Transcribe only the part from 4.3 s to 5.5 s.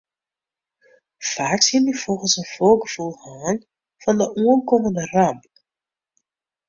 oankommende ramp.